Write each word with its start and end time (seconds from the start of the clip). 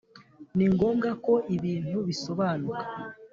ni 0.55 0.65
ngombwa 0.73 1.09
ko 1.25 1.33
ibintu 1.55 1.97
bisobanuka 2.07 2.79